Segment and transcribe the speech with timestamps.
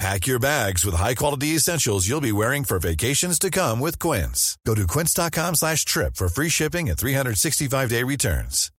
[0.00, 4.58] Pack your bags with high-quality essentials you'll be wearing for vacations to come with Quince.
[4.66, 8.70] Go to quince.com slash trip for free shipping and 365-day returns.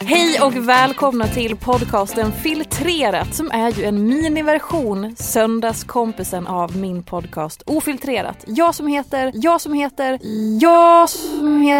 [0.00, 7.62] Hej och välkomna till podcasten Filtrerat som är ju en miniversion, söndagskompisen av min podcast
[7.66, 8.44] Ofiltrerat.
[8.46, 10.18] Jag som heter, jag som heter,
[10.60, 11.77] jag som heter...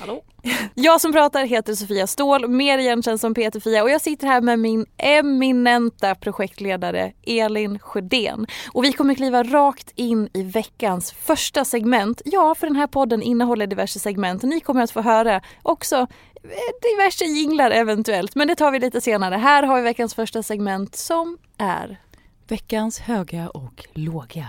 [0.00, 0.22] Hallå?
[0.74, 4.58] Jag som pratar heter Sofia Ståhl, mer igenkänd som Peter-Fia och jag sitter här med
[4.58, 8.46] min eminenta projektledare Elin Sjödén.
[8.72, 12.22] Och vi kommer kliva rakt in i veckans första segment.
[12.24, 14.42] Ja, för den här podden innehåller diverse segment.
[14.42, 16.06] Ni kommer att få höra också eh,
[16.82, 19.34] diverse jinglar eventuellt, men det tar vi lite senare.
[19.34, 21.98] Här har vi veckans första segment som är
[22.48, 24.46] Veckans höga och låga.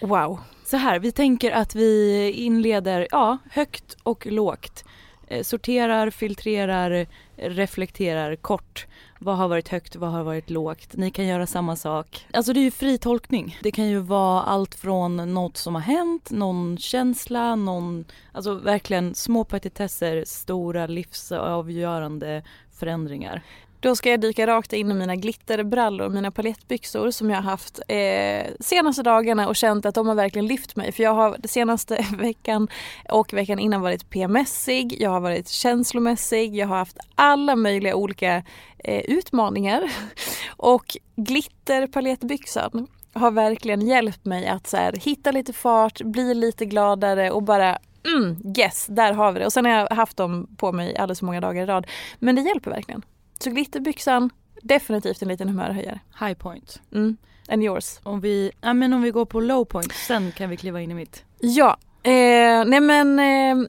[0.00, 0.40] Wow.
[0.66, 4.84] Så här, vi tänker att vi inleder ja, högt och lågt.
[5.28, 7.06] Eh, sorterar, filtrerar,
[7.36, 8.86] reflekterar kort.
[9.18, 10.96] Vad har varit högt, vad har varit lågt?
[10.96, 12.26] Ni kan göra samma sak.
[12.32, 13.58] Alltså det är ju fri tolkning.
[13.62, 19.14] Det kan ju vara allt från något som har hänt, någon känsla, någon, alltså verkligen
[19.14, 23.42] små petitesser, stora livsavgörande förändringar.
[23.86, 27.80] Då ska jag dyka rakt in i mina glitterbrallor, mina palettbyxor som jag har haft
[27.88, 30.92] eh, senaste dagarna och känt att de har verkligen lyft mig.
[30.92, 32.68] För jag har senaste veckan
[33.08, 38.42] och veckan innan varit PMSig, jag har varit känslomässig, jag har haft alla möjliga olika
[38.78, 39.92] eh, utmaningar.
[40.56, 47.30] Och glitterpalettbyxan har verkligen hjälpt mig att så här, hitta lite fart, bli lite gladare
[47.30, 47.78] och bara
[48.16, 49.46] mm, yes, där har vi det.
[49.46, 51.86] Och sen har jag haft dem på mig alldeles för många dagar i rad.
[52.18, 53.02] Men det hjälper verkligen.
[53.38, 54.30] Så glitterbyxan,
[54.62, 56.00] definitivt en liten humörhöjare.
[56.20, 56.80] High point.
[56.92, 57.16] Mm.
[57.48, 58.00] And yours?
[58.02, 60.90] Om vi, ja, men om vi går på low point, sen kan vi kliva in
[60.90, 61.24] i mitt.
[61.40, 63.68] Ja, eh, nej men eh,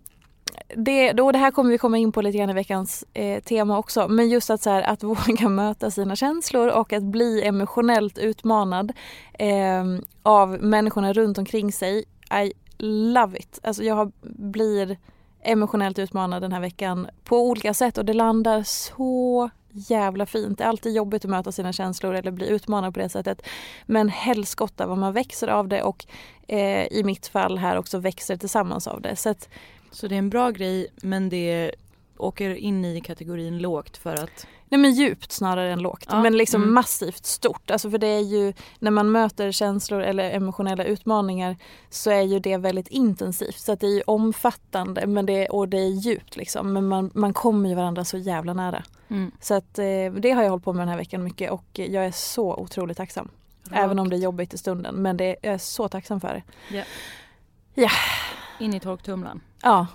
[0.76, 3.78] det, då, det här kommer vi komma in på lite grann i veckans eh, tema
[3.78, 4.08] också.
[4.08, 8.92] Men just att, så här, att våga möta sina känslor och att bli emotionellt utmanad
[9.34, 9.84] eh,
[10.24, 12.06] av människorna runt omkring sig.
[12.44, 13.60] I love it.
[13.64, 14.98] Alltså jag blir
[15.42, 20.58] emotionellt utmanad den här veckan på olika sätt och det landar så jävla fint.
[20.58, 23.42] Det är alltid jobbigt att möta sina känslor eller bli utmanad på det sättet.
[23.86, 26.06] Men helskotta vad man växer av det och
[26.48, 29.16] eh, i mitt fall här också växer tillsammans av det.
[29.16, 29.50] Så, att,
[29.92, 31.72] så det är en bra grej men det
[32.20, 36.06] åker in i kategorin lågt för att Nej men djupt snarare än lågt.
[36.10, 36.74] Ja, men liksom mm.
[36.74, 37.72] massivt stort.
[37.72, 41.58] Alltså för det är ju när man möter känslor eller emotionella utmaningar
[41.90, 43.60] så är ju det väldigt intensivt.
[43.60, 46.74] Så att det är ju omfattande men det, och det är djupt liksom.
[46.74, 48.84] Men man, man kommer ju varandra så jävla nära.
[49.08, 49.32] Mm.
[49.40, 52.06] Så att eh, det har jag hållit på med den här veckan mycket och jag
[52.06, 53.30] är så otroligt tacksam.
[53.64, 53.84] Rakt.
[53.84, 56.44] Även om det är jobbigt i stunden men det, jag är så tacksam för det.
[56.78, 56.84] Ja.
[57.74, 57.90] Ja.
[58.60, 59.42] In i torktumlaren.
[59.62, 59.88] Ja.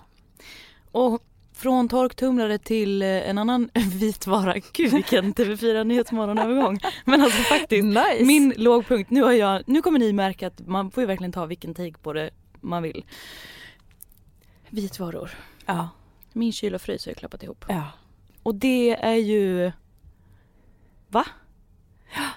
[0.92, 1.22] Och
[1.62, 3.70] från torktumlare till eh, en annan
[4.00, 4.54] vitvara.
[4.72, 6.78] Gud vilken TV4 Nyhetsmorgon-övergång.
[7.04, 8.24] Men alltså faktiskt, Nice.
[8.24, 9.10] min lågpunkt.
[9.10, 11.98] Nu, har jag, nu kommer ni märka att man får ju verkligen ta vilken take
[12.02, 12.30] på det
[12.60, 13.04] man vill.
[14.70, 15.30] Vitvaror.
[15.66, 15.88] Ja.
[16.32, 17.64] Min kyl och frys har jag klappat ihop.
[17.68, 17.84] Ja.
[18.42, 19.72] Och det är ju...
[21.08, 21.26] Va?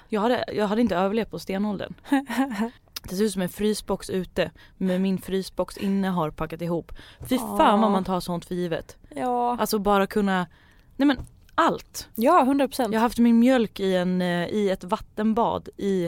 [0.10, 1.94] Jag hade, jag hade inte överlevt på stenåldern.
[3.10, 6.92] Det ser ut som en frysbox ute men min frysbox inne har packat ihop.
[7.30, 8.98] Fy fan vad man tar sånt för givet.
[9.16, 10.48] Ja, Alltså bara kunna,
[10.96, 11.18] nej men
[11.56, 12.10] allt.
[12.16, 12.94] ja 100 procent.
[12.94, 16.06] Jag har haft min mjölk i, en, eh, i ett vattenbad i,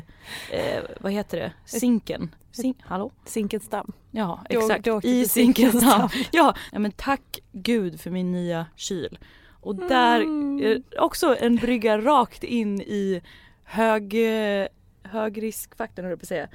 [0.51, 2.35] eh, vad heter det, sinken.
[2.51, 3.11] Sin, hallå?
[3.25, 3.91] Zinkensdamm.
[4.11, 5.81] Ja Du- exakt, du åkte i Zinkensdamm.
[6.09, 6.23] Zinkensdamm.
[6.31, 6.55] Ja.
[6.71, 9.19] ja men tack gud för min nya kyl.
[9.61, 10.61] Och där, Mm.
[10.65, 13.21] eh, också en brygga rakt in i
[13.63, 14.13] hög,
[14.61, 14.67] eh,
[15.03, 16.47] högriskfaktorn höll jag på att säga.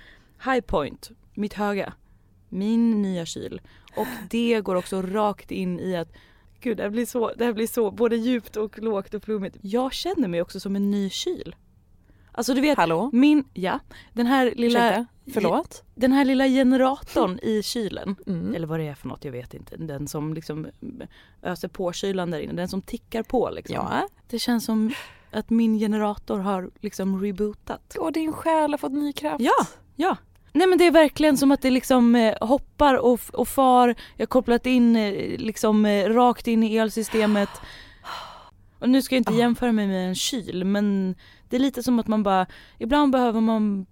[0.44, 1.92] High point, mitt höga.
[2.48, 3.60] Min nya kyl.
[3.96, 6.12] Och det går också rakt in i att
[6.62, 9.56] Gud det här blir så, det här blir så både djupt och lågt och flummigt.
[9.60, 11.54] Jag känner mig också som en ny kyl.
[12.32, 13.10] Alltså du vet, Hallå?
[13.12, 13.80] min, ja,
[14.12, 15.06] den här lilla, Ursäkta?
[15.32, 15.84] Förlåt?
[15.94, 18.16] den här lilla generatorn i kylen.
[18.26, 18.54] Mm.
[18.54, 19.76] Eller vad det är för något, jag vet inte.
[19.76, 20.66] Den som liksom
[21.42, 23.74] öser på kylan där inne, den som tickar på liksom.
[23.74, 24.08] Ja.
[24.28, 24.92] Det känns som
[25.30, 27.96] att min generator har liksom rebootat.
[27.96, 29.40] Och din själ har fått ny kraft.
[29.44, 29.66] Ja,
[29.96, 30.16] ja.
[30.52, 33.88] Nej men det är verkligen som att det liksom eh, hoppar och, och far.
[33.88, 37.48] Jag har kopplat in eh, liksom eh, rakt in i elsystemet.
[38.78, 39.36] Och nu ska jag inte Ah.
[39.36, 41.14] jämföra mig med en kyl men
[41.48, 42.46] det är lite som att man bara,
[42.78, 43.86] ibland behöver man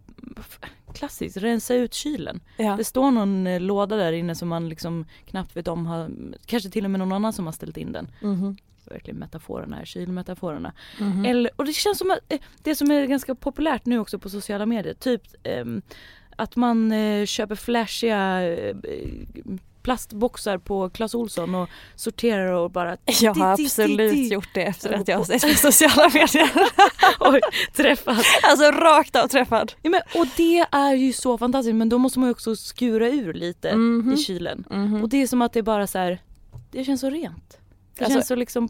[0.94, 2.40] klassiskt rensa ut kylen.
[2.56, 2.76] Ja.
[2.76, 6.10] Det står någon eh, låda där inne som man liksom knappt vet om har,
[6.46, 8.10] kanske till och med någon annan som har ställt in den.
[8.22, 8.56] Mhm.
[8.84, 10.72] Verkligen metaforerna här, kylmetaforerna.
[11.00, 11.24] Mhm.
[11.24, 14.30] Eller, och det känns som att eh, det som är ganska populärt nu också på
[14.30, 15.82] sociala medier, typ ehm,
[16.40, 18.76] att man eh, köper flashiga eh,
[19.82, 25.08] plastboxar på Clas Ohlson och sorterar och bara Jag har absolut gjort det efter att
[25.08, 26.50] jag har sett sociala medier.
[27.20, 27.40] Oj,
[27.76, 28.24] träffat.
[28.42, 29.72] alltså rakt av träffad.
[29.82, 33.08] Ja, men, och det är ju så fantastiskt men då måste man ju också skura
[33.08, 34.12] ur lite Mhm.
[34.12, 34.64] i kylen.
[34.70, 35.02] Mhm.
[35.02, 36.22] Och det är som att det bara så här,
[36.70, 37.58] det känns så rent.
[37.98, 38.68] Det Alltså- känns så liksom,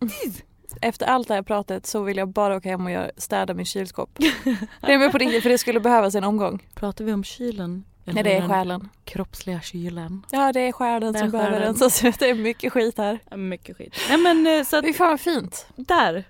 [0.80, 3.66] Efter allt det här pratet så vill jag bara åka hem och göra, städa min
[3.66, 4.10] kylskåp.
[4.80, 6.66] det är med på riktigt för det skulle behövas en omgång.
[6.74, 7.84] pratar vi om kylen?
[8.04, 8.88] Nej det är själen.
[9.04, 10.22] kroppsliga kylen?
[10.30, 12.18] Ja det är själen som behöver rensas ut.
[12.18, 13.18] Det är mycket skit här.
[13.30, 13.96] Ja, mycket skit.
[14.08, 15.66] Nej men eh, så att Fy fan vad fint.
[15.76, 16.24] där,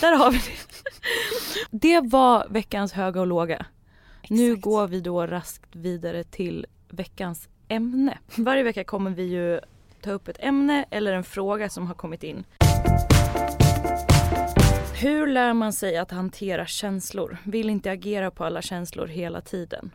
[0.00, 0.52] där har vi det.
[1.70, 3.66] Det var veckans höga och låga.
[4.28, 4.62] Nu Exakt.
[4.64, 8.18] går vi då raskt vidare till veckans ämne.
[8.36, 9.60] Varje vecka kommer vi ju
[10.02, 12.44] ta upp ett ämne eller en fråga som har kommit in.
[15.00, 17.38] Hur lär man sig att hantera känslor?
[17.44, 19.90] Vill inte agera på alla känslor hela tiden.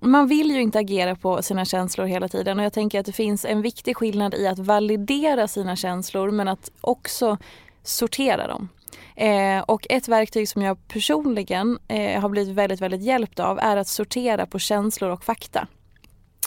[0.00, 3.12] Man vill ju inte agera på sina känslor hela tiden och jag tänker att det
[3.12, 7.38] finns en viktig skillnad i att validera sina känslor men att också
[7.82, 8.68] sortera dem.
[9.16, 13.76] Eh, och ett verktyg som jag personligen eh, har blivit väldigt, väldigt hjälpt av är
[13.76, 15.66] att sortera på känslor och fakta.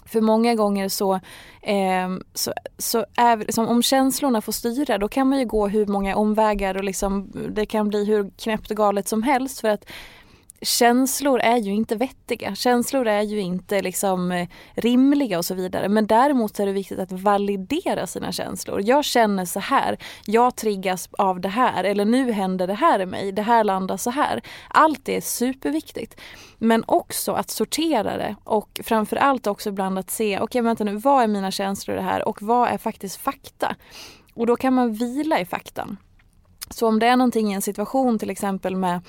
[0.06, 1.14] För många gånger så,
[1.62, 5.86] eh, så, så är liksom, om känslorna får styra då kan man ju gå hur
[5.86, 9.62] många omvägar och liksom, det kan bli hur knäppt och galet som helst.
[9.62, 9.86] För att
[10.63, 12.56] känslor är ju inte vettiga.
[12.56, 15.89] Känslor är ju inte liksom eh, rimliga och så vidare.
[15.89, 18.81] Men däremot är det viktigt att validera sina känslor.
[18.83, 19.98] Jag känner så här.
[20.25, 21.83] Jag triggas av det här.
[21.83, 23.31] Eller nu händer det här i mig.
[23.31, 24.42] Det här landar så här.
[24.69, 26.19] Allt det är superviktigt.
[26.57, 31.24] Men också att sortera det och framförallt också ibland att se, okej vänta nu, vad
[31.24, 33.75] är mina känslor i det här och vad är faktiskt fakta?
[34.33, 35.98] Och då kan man vila i faktan.
[36.69, 39.01] Så om det är någonting i en situation till exempel med,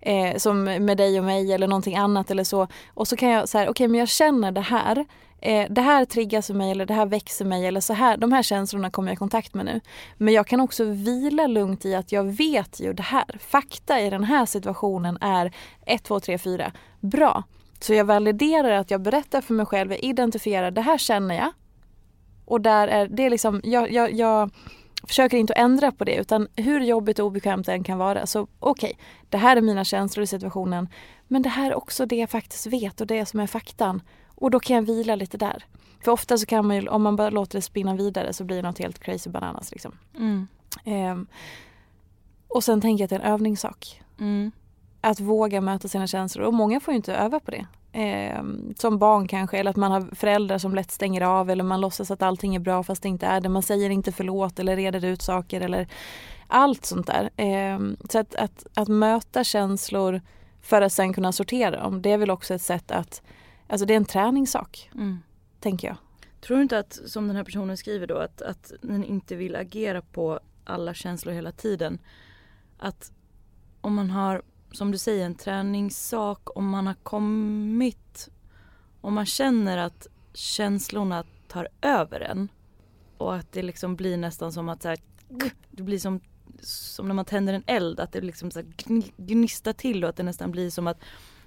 [0.00, 3.48] eh, som med dig och mig eller någonting annat eller så och så kan jag
[3.48, 5.06] säga, okej men jag känner det här.
[5.40, 8.16] Eh, det här triggas i mig eller det här växer mig eller så här.
[8.16, 9.80] De här känslorna kommer jag i kontakt med nu.
[10.16, 13.38] Men jag kan också vila lugnt i att jag vet ju det här.
[13.40, 15.52] Fakta i den här situationen är
[15.86, 16.72] 1, 2, 3, 4.
[17.00, 17.42] Bra.
[17.80, 21.50] Så jag validerar att jag berättar för mig själv, jag identifierar det här känner jag.
[22.44, 24.50] Och där är det liksom, jag, jag, jag
[25.08, 28.26] försöker inte att ändra på det utan hur jobbigt och obekvämt det än kan vara
[28.26, 30.88] så okej, det här är mina känslor i situationen
[31.28, 34.50] men det här är också det jag faktiskt vet och det som är faktan och
[34.50, 35.64] då kan jag vila lite där.
[36.04, 38.56] För ofta så kan man ju, om man bara låter det spinna vidare så blir
[38.56, 39.92] det något helt crazy bananas liksom.
[40.16, 40.46] Mm.
[40.84, 41.26] Ehm,
[42.48, 44.02] och sen tänker jag att det är en övningssak.
[44.20, 44.52] Mm.
[45.00, 47.66] Att våga möta sina känslor och många får ju inte öva på det.
[47.92, 51.80] Ehm, som barn kanske eller att man har föräldrar som lätt stänger av eller man
[51.80, 53.48] låtsas att allting är bra fast det inte är det.
[53.48, 55.88] Man säger inte förlåt eller reder ut saker eller
[56.46, 57.30] allt sånt där.
[57.36, 60.20] Ehm, så att, att, att möta känslor
[60.62, 63.22] för att sen kunna sortera dem det är väl också ett sätt att,
[63.68, 65.18] alltså det är en träningssak Mm.
[65.60, 65.96] tänker jag.
[66.40, 69.56] Tror du inte att, som den här personen skriver då, att, att den inte vill
[69.56, 71.98] agera på alla känslor hela tiden.
[72.78, 73.12] Att
[73.80, 78.28] om man har, som du säger, en träningssak, om man har kommit,
[79.00, 82.48] om man känner att känslorna tar över en
[83.18, 84.98] och att det liksom blir nästan som att så här,
[85.70, 86.20] det blir som,
[86.60, 88.62] som när man tänder en eld, att det liksom så
[89.16, 91.00] gnistar till och att det nästan blir som att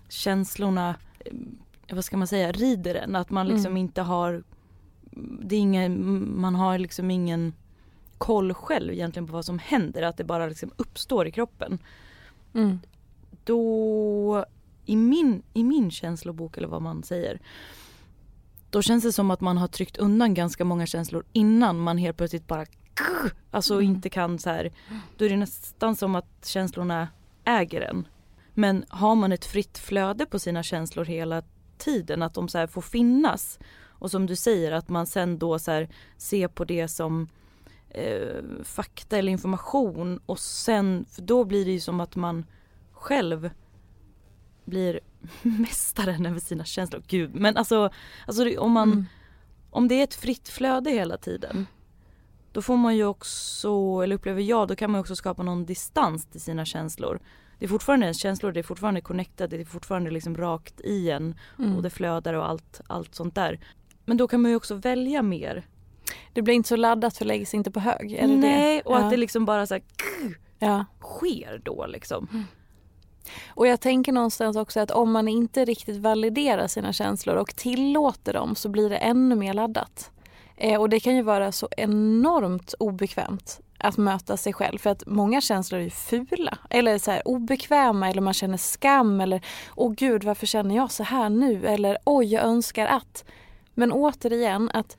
[0.09, 1.33] känslorna eh,
[1.95, 3.15] vad ska man säga, rider den.
[3.15, 3.77] Att man liksom Mm.
[3.77, 4.43] inte har,
[5.41, 7.53] det är ingen, man har liksom ingen
[8.17, 10.01] koll själv egentligen på vad som händer.
[10.01, 11.79] Att det bara liksom uppstår i kroppen.
[12.53, 12.79] Mm.
[13.43, 14.45] Då,
[14.85, 17.41] i min, i min känslobok eller vad man säger.
[18.69, 22.17] Då känns det som att man har tryckt undan ganska många känslor innan man helt
[22.17, 22.65] plötsligt bara
[23.51, 23.85] Alltså Mm.
[23.85, 24.71] inte kan så här.
[25.17, 27.07] Då är det nästan som att känslorna
[27.45, 28.07] äger en.
[28.53, 31.43] Men har man ett fritt flöde på sina känslor hela
[31.77, 33.59] tiden, att de så här får finnas.
[33.83, 37.27] Och som du säger att man sen då så här ser på det som
[37.89, 42.45] eh, fakta eller information och sen, för då blir det ju som att man
[43.05, 43.49] själv
[44.65, 44.99] blir
[45.41, 47.03] mästaren över sina känslor.
[47.07, 47.89] Gud, men alltså,
[48.27, 49.05] alltså om man Mm.
[49.69, 51.67] om det är ett fritt flöde hela tiden
[52.51, 53.69] då får man ju också,
[54.03, 57.19] eller upplever jag, då kan man också skapa någon distans till sina känslor.
[57.59, 61.09] Det är fortfarande ens känslor, det är fortfarande connected, det är fortfarande liksom rakt i
[61.11, 61.75] en Mm.
[61.75, 63.59] och det flödar och allt, allt sånt där.
[64.05, 65.63] Men då kan man ju också välja mer.
[66.33, 68.13] Det blir inte så laddat för läggs inte på hög.
[68.13, 68.81] Är det Nej, det?
[68.81, 69.03] och ja.
[69.03, 69.83] att det liksom bara så här,
[70.59, 70.85] ja.
[71.01, 72.45] sker då liksom.
[73.49, 78.33] Och jag tänker någonstans också att om man inte riktigt validerar sina känslor och tillåter
[78.33, 80.11] dem så blir det ännu mer laddat.
[80.57, 85.03] Eh, och det kan ju vara så enormt obekvämt att möta sig själv för att
[85.05, 89.41] många känslor är ju fula eller så här obekväma eller man känner skam eller
[89.75, 93.25] åh gud varför känner jag så här nu eller oj jag önskar att.
[93.73, 94.97] Men återigen att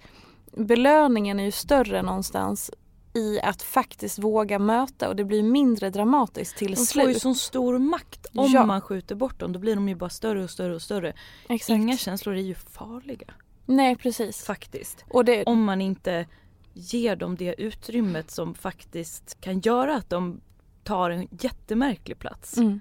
[0.52, 2.70] belöningen är ju större någonstans
[3.16, 7.22] i att faktiskt våga möta och det blir mindre dramatiskt till De får ju slut.
[7.22, 8.66] sån stor makt om Ja.
[8.66, 9.52] man skjuter bort dem.
[9.52, 11.12] Då blir de ju bara större och större och större.
[11.48, 11.70] Exakt.
[11.70, 13.34] Inga känslor är ju farliga
[13.66, 14.44] Nej precis.
[14.44, 15.04] faktiskt.
[15.10, 16.26] Och det, om man inte
[16.74, 20.40] ger dem det utrymmet som faktiskt kan göra att de
[20.84, 22.56] tar en jättemärklig plats.
[22.56, 22.80] mm.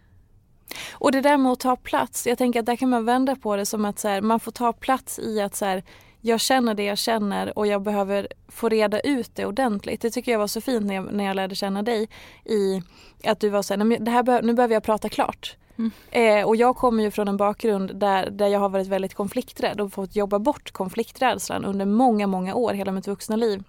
[0.93, 3.55] och det där med att ta plats, jag tänker att där kan man vända på
[3.55, 5.83] det som att så här, man får ta plats i att så här,
[6.25, 10.01] jag känner det jag känner och jag behöver få reda ut det ordentligt.
[10.01, 12.09] Det tycker jag var så fint när jag, när jag lärde känna dig
[12.45, 12.81] i
[13.23, 15.55] att du var så här, "Nej, men det här be- nu behöver jag prata klart.
[15.77, 15.91] Mm.
[16.11, 19.81] Eh, och jag kommer ju från en bakgrund där, där jag har varit väldigt konflikträdd
[19.81, 23.63] och fått jobba bort konflikträdslan under många, många år, hela mitt vuxna liv.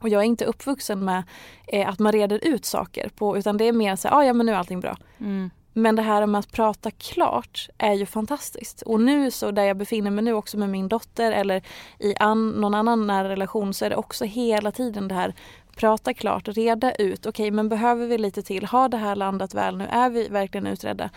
[0.00, 1.22] Och jag är inte uppvuxen med
[1.66, 4.32] eh, att man reder ut saker på, utan det är mer så här, ah, ja
[4.32, 4.96] men nu är allting bra.
[5.20, 5.50] Mm.
[5.76, 8.82] Men det här med att prata klart är ju fantastiskt.
[8.82, 11.62] Och nu så där jag befinner mig nu också med min dotter eller
[11.98, 15.34] i an, någon annan nära relation så är det också hela tiden det här
[15.76, 17.26] prata klart, reda ut.
[17.26, 18.64] Okej men behöver vi lite till?
[18.64, 19.84] Har det här landat väl nu?
[19.90, 21.10] Är vi verkligen utredda?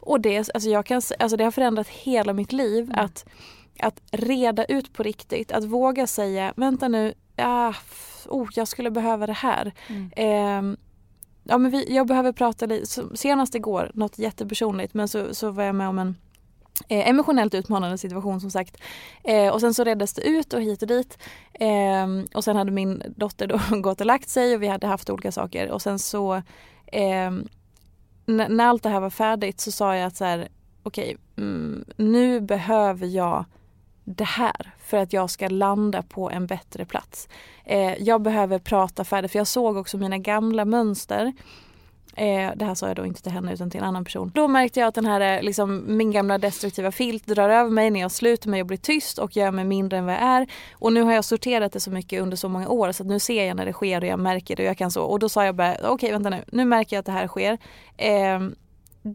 [0.00, 3.26] Och det, alltså jag kan, alltså det har förändrat hela mitt liv att,
[3.80, 5.52] att reda ut på riktigt.
[5.52, 7.74] Att våga säga, vänta nu, ah,
[8.28, 9.72] oh, jag skulle behöva det här.
[9.88, 10.10] Mm.
[10.16, 10.76] Ehm,
[11.48, 15.64] ja, men vi, jag behöver prata lite, senast igår, något jättepersonligt, men så, så var
[15.64, 16.16] jag med om en
[16.88, 18.76] eh, emotionellt utmanande situation som sagt.
[19.24, 21.18] Eh, och sen så reddes det ut och hit och dit.
[21.52, 25.10] Eh, och sen hade min dotter då gått och lagt sig och vi hade haft
[25.10, 26.42] olika saker och sen så
[26.86, 27.48] ehm,
[28.26, 30.48] när allt det här var färdigt så sa jag att så här,
[30.82, 33.44] okej, mm, nu behöver jag
[34.06, 37.28] det här för att jag ska landa på en bättre plats.
[37.64, 41.32] Eh, jag behöver prata färdigt för jag såg också mina gamla mönster.
[42.16, 44.32] Eh, det här sa jag då inte till henne utan till en annan person.
[44.34, 47.90] Då märkte jag att den här, eh, liksom, min gamla destruktiva filt drar över mig
[47.90, 50.46] när jag slutar mig och blir tyst och gör mig mindre än vad jag är.
[50.72, 53.18] Och nu har jag sorterat det så mycket under så många år så att nu
[53.18, 55.02] ser jag när det sker och jag märker det och jag kan så.
[55.02, 57.58] Och då sa jag bara, okej vänta nu, nu märker jag att det här sker.
[57.96, 58.40] Eh,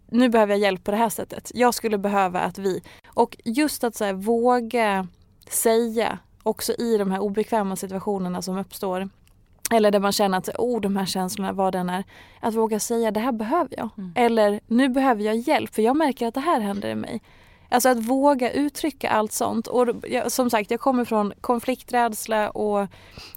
[0.07, 1.51] nu behöver jag hjälp på det här sättet.
[1.53, 2.81] Jag skulle behöva att vi...
[3.07, 5.07] Och just att så här, våga
[5.49, 9.09] säga också i de här obekväma situationerna som uppstår.
[9.71, 12.03] Eller där man känner att oh, de här känslorna, vad den är.
[12.39, 13.89] Att våga säga det här behöver jag.
[13.97, 14.13] Mm.
[14.15, 17.21] Eller nu behöver jag hjälp för jag märker att det här händer i mig.
[17.69, 19.67] Alltså att våga uttrycka allt sånt.
[19.67, 22.87] Och jag, som sagt, jag kommer från konflikträdsla och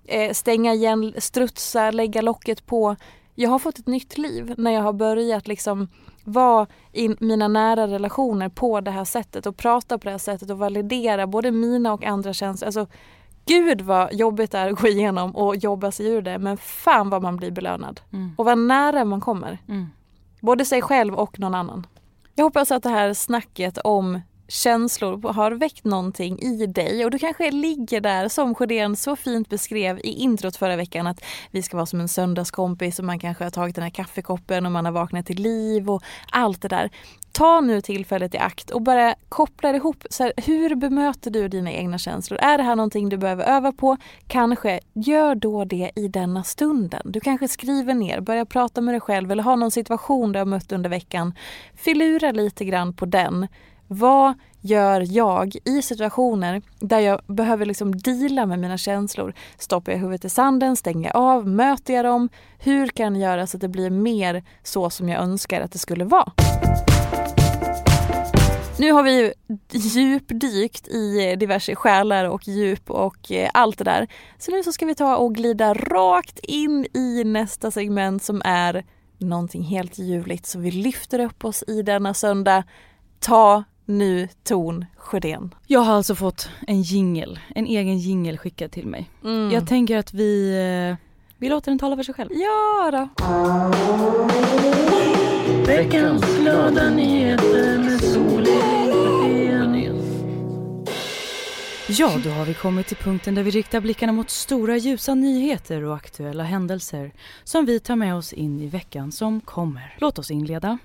[0.04, 2.96] eh, stänga igen, strutsa, lägga locket på.
[3.34, 5.88] Jag har fått ett nytt liv när jag har börjat liksom
[6.24, 10.50] vara i mina nära relationer på det här sättet och prata på det här sättet
[10.50, 12.66] och validera både mina och andra känslor.
[12.66, 12.86] Alltså,
[13.46, 17.10] gud vad jobbigt det är att gå igenom och jobba sig ur det men fan
[17.10, 18.00] vad man blir belönad.
[18.12, 18.34] Mm.
[18.36, 19.58] Och vad nära man kommer.
[19.68, 19.86] Mm.
[20.40, 21.86] Både sig själv och någon annan.
[22.34, 27.18] Jag hoppas att det här snacket om känslor har väckt någonting i dig och du
[27.18, 31.76] kanske ligger där som Sjödén så fint beskrev i introt förra veckan att vi ska
[31.76, 34.92] vara som en söndagskompis och man kanske har tagit den här kaffekoppen och man har
[34.92, 36.90] vaknat till liv och allt det där.
[37.32, 40.04] Ta nu tillfället i akt och bara koppla ihop.
[40.10, 42.38] Så här, hur bemöter du dina egna känslor?
[42.40, 43.96] Är det här någonting du behöver öva på?
[44.26, 47.02] Kanske gör då det i denna stunden.
[47.04, 50.46] Du kanske skriver ner, börjar prata med dig själv eller har någon situation du har
[50.46, 51.34] mött under veckan.
[51.74, 53.46] Filura lite grann på den.
[53.88, 59.34] Vad gör jag i situationer där jag behöver liksom deala med mina känslor?
[59.58, 60.76] Stoppar jag huvudet i sanden?
[60.76, 61.48] Stänger jag av?
[61.48, 62.28] Möter jag dem?
[62.58, 65.78] Hur kan jag göra så att det blir mer så som jag önskar att det
[65.78, 66.32] skulle vara?
[68.78, 69.32] Nu har vi ju
[69.70, 74.08] djupdykt i diverse själar och djup och eh, allt det där.
[74.38, 78.84] Så nu så ska vi ta och glida rakt in i nästa segment som är
[79.18, 80.46] någonting helt ljuvligt.
[80.46, 82.64] Så vi lyfter upp oss i denna söndag.
[83.20, 85.54] Ta nu ton Sjödén.
[85.66, 89.10] Jag har alltså fått en jingel, en egen jingel skickad till mig.
[89.24, 89.50] Mm.
[89.50, 90.50] Jag tänker att vi,
[90.90, 90.96] eh,
[91.38, 92.30] vi låter den tala för sig själv.
[92.32, 93.08] Ja då.
[95.66, 97.94] Veckans glada nyheter med
[101.98, 105.82] Ja, då har vi kommit till punkten där vi riktar blickarna mot stora ljusa nyheter
[105.82, 107.12] och aktuella händelser
[107.44, 109.96] som vi tar med oss in i veckan som kommer.
[110.00, 110.78] Låt oss inleda.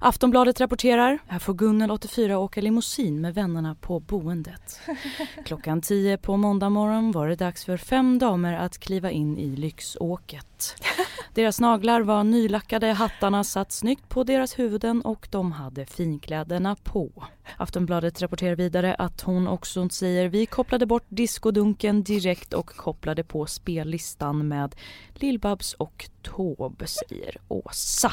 [0.00, 4.80] Aftonbladet rapporterar, här får Gunnel 84 åka limousin med vännerna på boendet.
[5.44, 9.56] Klockan 10 på måndag morgon var det dags för fem damer att kliva in i
[9.56, 10.76] lyxåket.
[11.34, 17.24] Deras naglar var nylackade, hattarna satt snyggt på deras huvuden och de hade finkläderna på.
[17.56, 23.46] Aftonbladet rapporterar vidare att hon också säger vi kopplade bort diskodunken direkt och kopplade på
[23.46, 24.74] spellistan med
[25.14, 28.12] Lill-Babs och Taube, säger Åsa.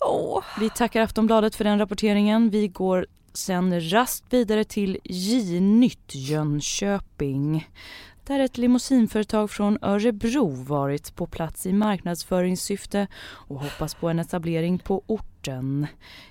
[0.00, 0.44] Oh.
[0.60, 2.50] Vi tackar Aftonbladet för den rapporteringen.
[2.50, 7.68] Vi går sen rast vidare till J-Nytt Jönköping
[8.26, 14.78] där ett limousinföretag från Örebro varit på plats i marknadsföringssyfte och hoppas på en etablering
[14.78, 15.86] på orten.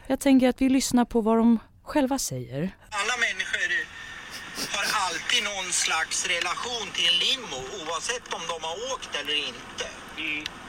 [0.08, 2.62] Jag tänker att vi lyssnar på vad de själva säger.
[2.90, 3.88] Alla människor
[4.76, 9.86] har alltid någon slags relation till en limo oavsett om de har åkt eller inte.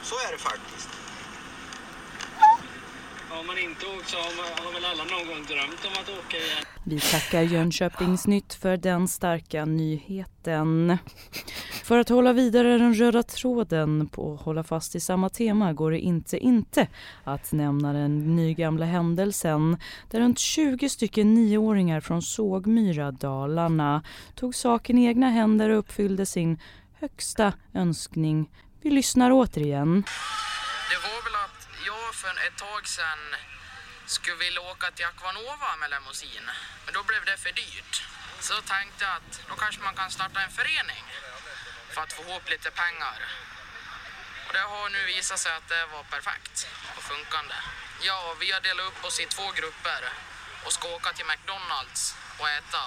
[0.03, 0.94] Så är det faktiskt.
[3.35, 6.09] Har man inte åkt så har, man, har väl alla någon gång drömt om att
[6.09, 6.65] åka igen.
[6.83, 10.97] Vi tackar Jönköpings Nytt för den starka nyheten.
[11.83, 15.91] För att hålla vidare den röda tråden på att hålla fast i samma tema går
[15.91, 16.87] det inte inte
[17.23, 19.77] att nämna den nygamla händelsen
[20.11, 24.03] där runt 20 stycken nioåringar från Sågmyra, Dalarna
[24.35, 26.59] tog saken i egna händer och uppfyllde sin
[26.99, 28.49] högsta önskning.
[28.81, 30.03] Vi lyssnar återigen.
[30.89, 31.14] Det var
[32.25, 33.35] för ett tag sedan
[34.05, 36.45] skulle vilja åka till Aquanova med limousin.
[36.85, 38.03] Men då blev det för dyrt.
[38.39, 41.05] Så då tänkte jag att då kanske man kan starta en förening
[41.93, 43.19] för att få ihop lite pengar.
[44.47, 47.55] Och det har nu visat sig att det var perfekt och funkande.
[48.01, 50.01] Ja, vi har delat upp oss i två grupper
[50.65, 52.83] och ska åka till McDonalds och äta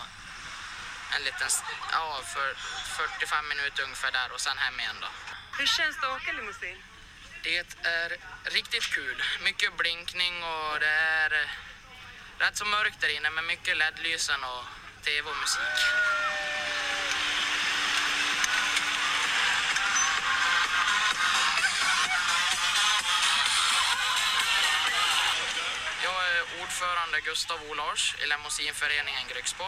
[1.14, 1.48] en liten,
[1.92, 2.54] ja, för
[2.96, 5.08] 45 minuter ungefär där och sen hem igen då.
[5.58, 6.87] Hur känns det att åka limousin?
[7.48, 7.56] Det
[8.00, 8.10] är
[8.56, 9.18] riktigt kul.
[9.44, 11.48] Mycket blinkning och det är eh,
[12.42, 14.64] rätt så mörkt där inne med mycket LED-lysen och
[15.04, 15.78] tv och musik.
[26.06, 29.64] Jag är ordförande Gustav Olars i Limousinföreningen Grycksbo.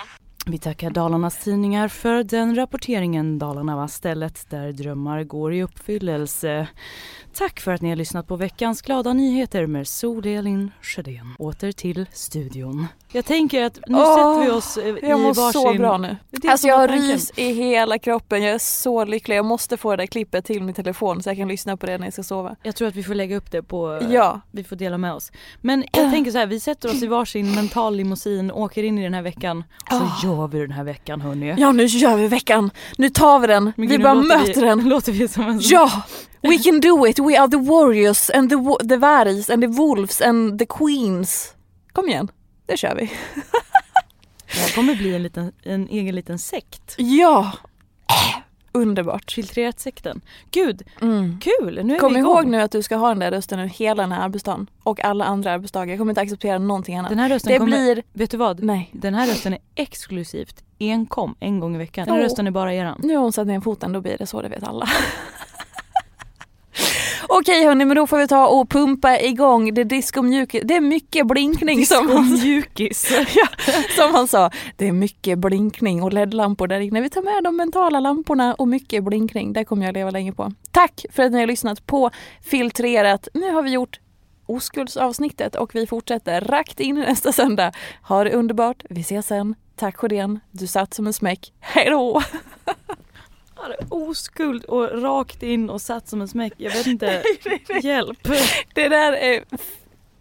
[0.47, 3.39] Vi tackar Dalarnas Tidningar för den rapporteringen.
[3.39, 6.69] Dalarna var stället där drömmar går i uppfyllelse.
[7.35, 11.35] Tack för att ni har lyssnat på veckans glada nyheter med Sol-Elin Sjödén.
[11.39, 12.87] Åter till studion.
[13.13, 15.53] Jag tänker att nu Åh, sätter vi oss eh, i Jag mår varsin...
[15.63, 16.17] så bra nu.
[16.49, 18.43] Alltså jag har rys i hela kroppen.
[18.43, 19.37] Jag är så lycklig.
[19.37, 21.99] Jag måste få det där klippet till min telefon så jag kan lyssna på det
[21.99, 22.57] när jag ska sova.
[22.63, 24.01] Jag tror att vi får lägga upp det på...
[24.11, 24.41] Ja.
[24.51, 25.33] Vi får dela med oss.
[25.61, 29.03] Men jag tänker så här, vi sätter oss i varsin mental limousin, åker in i
[29.03, 29.65] den här veckan.
[29.91, 30.21] Så Ah.
[30.23, 31.55] gör vi den här veckan hörni.
[31.59, 32.71] Ja nu kör vi veckan.
[32.99, 33.65] Nu tar vi den.
[33.65, 34.85] Men vi gud, bara möter vi, den.
[34.89, 36.03] Låter vi som en sån- Ja!
[36.43, 37.19] We can do it.
[37.19, 41.55] We are the warriors and the, the vargs and the wolves and the queens.
[41.93, 42.29] Kom igen.
[42.71, 43.13] Det kör vi.
[44.67, 46.95] Det kommer bli en, liten, en egen liten sekt.
[46.99, 47.53] Ja!
[48.09, 49.33] Äh, underbart.
[49.33, 50.21] Filtrerat sekten.
[50.51, 51.41] Gud, Mm.
[51.41, 51.81] kul!
[51.85, 52.33] Nu är Kom vi igång.
[52.37, 54.67] ihåg nu att du ska ha den där rösten nu hela den här arbetsdagen.
[54.83, 55.93] Och alla andra arbetsdagar.
[55.93, 57.09] Jag kommer inte acceptera någonting annat.
[57.11, 57.95] Den här rösten det kommer...
[57.95, 58.03] blir...
[58.13, 58.63] Vet du vad?
[58.63, 58.91] Nej.
[58.93, 62.07] Den här rösten är exklusivt enkom en gång i veckan.
[62.07, 62.25] Den här Åh.
[62.25, 63.01] rösten är bara eran.
[63.03, 64.89] Nu har hon satt ner foten, då blir det så, det vet alla.
[67.33, 70.63] Okej hörni, men då får vi ta och pumpa igång det disco mjukis.
[70.65, 73.11] Det är mycket blinkning som han, mjukis.
[73.35, 73.47] ja,
[73.97, 74.51] som han sa.
[74.77, 77.01] Det är mycket blinkning och LED-lampor där inne.
[77.01, 79.53] Vi tar med de mentala lamporna och mycket blinkning.
[79.53, 80.53] Det kommer jag leva länge på.
[80.71, 82.11] Tack för att ni har lyssnat på
[82.43, 83.29] Filtrerat.
[83.35, 84.01] Nu har vi gjort
[84.47, 87.73] oskuldsavsnittet och vi fortsätter rakt in nästa söndag.
[88.03, 88.83] Ha det underbart.
[88.91, 89.55] Vi ses sen.
[89.77, 90.41] Tack Sjödén.
[90.51, 91.53] Du satt som en smäck.
[91.61, 92.23] Hej då!
[93.89, 96.53] Oskuld och rakt in och satt som en smäck.
[96.57, 97.23] Jag vet inte.
[97.83, 98.19] Hjälp.
[98.75, 99.45] Det där är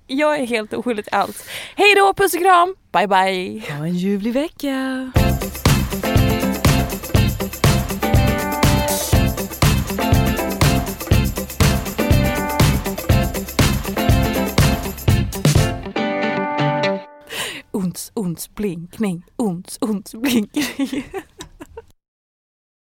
[0.07, 1.45] Jag är helt oskyldig till allt.
[1.75, 2.75] Hej då, puss och kram.
[2.91, 3.73] Bye bye.
[3.77, 5.11] Ha en ljuvlig vecka.
[17.71, 19.23] Ons, ons, blinkning.
[19.37, 21.03] Ons, ons, blinkning.